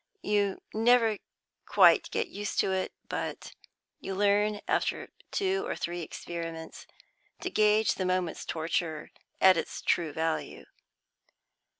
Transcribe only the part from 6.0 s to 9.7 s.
experiments to gauge the moment's torture at